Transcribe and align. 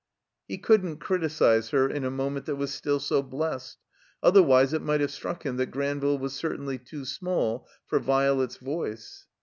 He 0.47 0.57
couldn't 0.57 0.97
criticize 0.97 1.69
her 1.69 1.87
in 1.87 2.03
a 2.03 2.09
moment 2.09 2.47
that 2.47 2.55
was 2.55 2.73
still 2.73 2.99
so 2.99 3.21
blessed; 3.21 3.77
otherwise 4.23 4.73
it 4.73 4.81
might 4.81 4.99
have 4.99 5.11
struck 5.11 5.45
him 5.45 5.57
that 5.57 5.67
Granville 5.69 6.17
was 6.17 6.33
certainly 6.33 6.79
too 6.79 7.05
small 7.05 7.67
for 7.85 7.99
Violet's 7.99 8.57
voice. 8.57 9.27